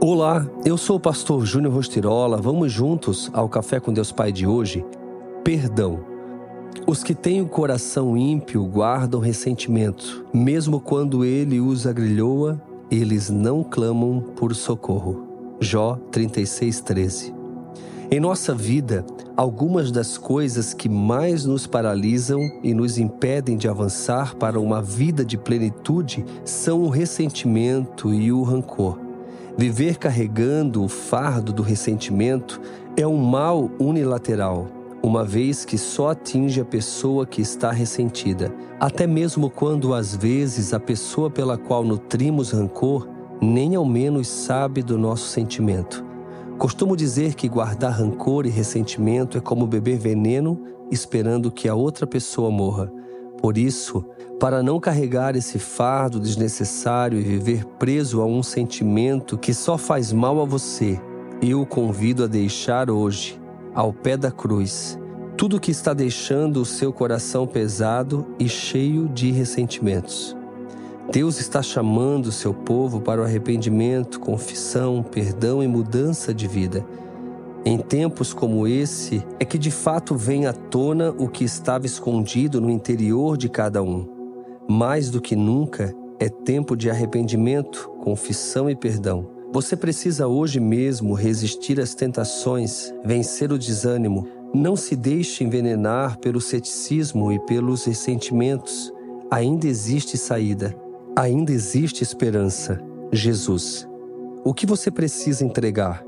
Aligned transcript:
Olá, 0.00 0.48
eu 0.64 0.78
sou 0.78 0.94
o 0.94 1.00
pastor 1.00 1.44
Júnior 1.44 1.74
Rostirola. 1.74 2.36
Vamos 2.36 2.70
juntos 2.70 3.28
ao 3.32 3.48
Café 3.48 3.80
com 3.80 3.92
Deus 3.92 4.12
Pai 4.12 4.30
de 4.30 4.46
hoje? 4.46 4.86
Perdão. 5.42 5.98
Os 6.86 7.02
que 7.02 7.16
têm 7.16 7.42
o 7.42 7.48
coração 7.48 8.16
ímpio 8.16 8.64
guardam 8.64 9.18
ressentimento, 9.18 10.24
mesmo 10.32 10.78
quando 10.80 11.24
ele 11.24 11.58
os 11.58 11.84
agrilhoa, 11.84 12.62
eles 12.88 13.28
não 13.28 13.64
clamam 13.64 14.20
por 14.36 14.54
socorro. 14.54 15.56
Jó 15.60 15.98
36:13. 16.12 17.34
Em 18.08 18.20
nossa 18.20 18.54
vida, 18.54 19.04
algumas 19.36 19.90
das 19.90 20.16
coisas 20.16 20.72
que 20.72 20.88
mais 20.88 21.44
nos 21.44 21.66
paralisam 21.66 22.38
e 22.62 22.72
nos 22.72 22.98
impedem 22.98 23.56
de 23.56 23.66
avançar 23.66 24.36
para 24.36 24.60
uma 24.60 24.80
vida 24.80 25.24
de 25.24 25.36
plenitude 25.36 26.24
são 26.44 26.82
o 26.82 26.88
ressentimento 26.88 28.14
e 28.14 28.30
o 28.30 28.44
rancor. 28.44 29.07
Viver 29.58 29.98
carregando 29.98 30.84
o 30.84 30.88
fardo 30.88 31.52
do 31.52 31.64
ressentimento 31.64 32.60
é 32.96 33.04
um 33.04 33.16
mal 33.16 33.68
unilateral, 33.80 34.68
uma 35.02 35.24
vez 35.24 35.64
que 35.64 35.76
só 35.76 36.10
atinge 36.10 36.60
a 36.60 36.64
pessoa 36.64 37.26
que 37.26 37.42
está 37.42 37.72
ressentida, 37.72 38.54
até 38.78 39.04
mesmo 39.04 39.50
quando 39.50 39.94
às 39.94 40.14
vezes 40.14 40.72
a 40.72 40.78
pessoa 40.78 41.28
pela 41.28 41.58
qual 41.58 41.82
nutrimos 41.82 42.52
rancor 42.52 43.08
nem 43.42 43.74
ao 43.74 43.84
menos 43.84 44.28
sabe 44.28 44.80
do 44.80 44.96
nosso 44.96 45.26
sentimento. 45.26 46.04
Costumo 46.56 46.96
dizer 46.96 47.34
que 47.34 47.48
guardar 47.48 47.94
rancor 47.94 48.46
e 48.46 48.50
ressentimento 48.50 49.36
é 49.36 49.40
como 49.40 49.66
beber 49.66 49.98
veneno 49.98 50.62
esperando 50.88 51.50
que 51.50 51.68
a 51.68 51.74
outra 51.74 52.06
pessoa 52.06 52.48
morra. 52.48 52.92
Por 53.42 53.58
isso, 53.58 54.04
para 54.38 54.62
não 54.62 54.78
carregar 54.78 55.34
esse 55.34 55.58
fardo 55.58 56.20
desnecessário 56.20 57.18
e 57.18 57.22
viver 57.22 57.64
preso 57.64 58.20
a 58.20 58.24
um 58.24 58.42
sentimento 58.42 59.36
que 59.36 59.52
só 59.52 59.76
faz 59.76 60.12
mal 60.12 60.40
a 60.40 60.44
você, 60.44 61.00
eu 61.42 61.62
o 61.62 61.66
convido 61.66 62.22
a 62.22 62.26
deixar 62.28 62.88
hoje, 62.88 63.40
ao 63.74 63.92
pé 63.92 64.16
da 64.16 64.30
cruz, 64.30 64.98
tudo 65.36 65.60
que 65.60 65.72
está 65.72 65.92
deixando 65.92 66.60
o 66.60 66.64
seu 66.64 66.92
coração 66.92 67.46
pesado 67.46 68.26
e 68.38 68.48
cheio 68.48 69.08
de 69.08 69.32
ressentimentos. 69.32 70.36
Deus 71.10 71.40
está 71.40 71.62
chamando 71.62 72.26
o 72.26 72.32
seu 72.32 72.52
povo 72.52 73.00
para 73.00 73.20
o 73.20 73.24
arrependimento, 73.24 74.20
confissão, 74.20 75.02
perdão 75.02 75.62
e 75.62 75.66
mudança 75.66 76.34
de 76.34 76.46
vida. 76.46 76.84
Em 77.64 77.78
tempos 77.78 78.32
como 78.32 78.68
esse, 78.68 79.24
é 79.40 79.44
que 79.44 79.58
de 79.58 79.70
fato 79.70 80.14
vem 80.14 80.46
à 80.46 80.52
tona 80.52 81.10
o 81.18 81.28
que 81.28 81.44
estava 81.44 81.86
escondido 81.86 82.60
no 82.60 82.70
interior 82.70 83.36
de 83.36 83.48
cada 83.48 83.82
um. 83.82 84.17
Mais 84.68 85.10
do 85.10 85.20
que 85.20 85.34
nunca, 85.34 85.94
é 86.18 86.28
tempo 86.28 86.76
de 86.76 86.90
arrependimento, 86.90 87.90
confissão 88.02 88.68
e 88.68 88.76
perdão. 88.76 89.30
Você 89.52 89.76
precisa 89.76 90.26
hoje 90.26 90.60
mesmo 90.60 91.14
resistir 91.14 91.80
às 91.80 91.94
tentações, 91.94 92.92
vencer 93.04 93.50
o 93.50 93.58
desânimo. 93.58 94.28
Não 94.54 94.76
se 94.76 94.94
deixe 94.94 95.42
envenenar 95.42 96.18
pelo 96.18 96.40
ceticismo 96.40 97.32
e 97.32 97.38
pelos 97.46 97.84
ressentimentos. 97.84 98.92
Ainda 99.30 99.66
existe 99.66 100.18
saída, 100.18 100.76
ainda 101.16 101.50
existe 101.50 102.02
esperança. 102.02 102.80
Jesus. 103.10 103.88
O 104.44 104.52
que 104.52 104.66
você 104.66 104.90
precisa 104.90 105.44
entregar? 105.44 106.04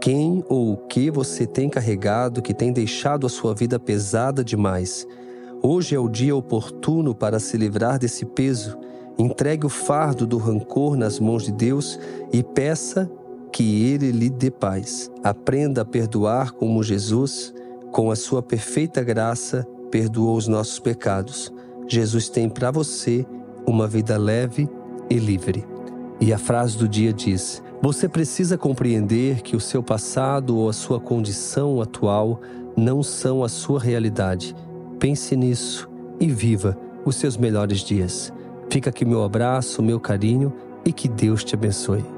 quem 0.00 0.44
ou 0.48 0.72
o 0.72 0.76
que 0.76 1.10
você 1.10 1.46
tem 1.46 1.68
carregado 1.68 2.40
que 2.40 2.54
tem 2.54 2.72
deixado 2.72 3.26
a 3.26 3.30
sua 3.30 3.54
vida 3.54 3.78
pesada 3.78 4.44
demais. 4.44 5.06
Hoje 5.70 5.94
é 5.94 5.98
o 5.98 6.08
dia 6.08 6.34
oportuno 6.34 7.14
para 7.14 7.38
se 7.38 7.54
livrar 7.58 7.98
desse 7.98 8.24
peso. 8.24 8.78
Entregue 9.18 9.66
o 9.66 9.68
fardo 9.68 10.26
do 10.26 10.38
rancor 10.38 10.96
nas 10.96 11.20
mãos 11.20 11.44
de 11.44 11.52
Deus 11.52 12.00
e 12.32 12.42
peça 12.42 13.06
que 13.52 13.84
Ele 13.84 14.10
lhe 14.10 14.30
dê 14.30 14.50
paz. 14.50 15.10
Aprenda 15.22 15.82
a 15.82 15.84
perdoar 15.84 16.52
como 16.52 16.82
Jesus, 16.82 17.52
com 17.92 18.10
a 18.10 18.16
sua 18.16 18.42
perfeita 18.42 19.02
graça, 19.02 19.68
perdoou 19.90 20.38
os 20.38 20.48
nossos 20.48 20.78
pecados. 20.78 21.52
Jesus 21.86 22.30
tem 22.30 22.48
para 22.48 22.70
você 22.70 23.26
uma 23.66 23.86
vida 23.86 24.16
leve 24.16 24.66
e 25.10 25.18
livre. 25.18 25.66
E 26.18 26.32
a 26.32 26.38
frase 26.38 26.78
do 26.78 26.88
dia 26.88 27.12
diz: 27.12 27.62
Você 27.82 28.08
precisa 28.08 28.56
compreender 28.56 29.42
que 29.42 29.54
o 29.54 29.60
seu 29.60 29.82
passado 29.82 30.56
ou 30.56 30.70
a 30.70 30.72
sua 30.72 30.98
condição 30.98 31.82
atual 31.82 32.40
não 32.74 33.02
são 33.02 33.44
a 33.44 33.50
sua 33.50 33.78
realidade. 33.78 34.56
Pense 34.98 35.36
nisso 35.36 35.88
e 36.20 36.26
viva 36.26 36.76
os 37.04 37.16
seus 37.16 37.36
melhores 37.36 37.80
dias. 37.80 38.32
Fica 38.68 38.90
aqui 38.90 39.04
meu 39.04 39.22
abraço, 39.22 39.82
meu 39.82 40.00
carinho 40.00 40.52
e 40.84 40.92
que 40.92 41.08
Deus 41.08 41.44
te 41.44 41.54
abençoe. 41.54 42.17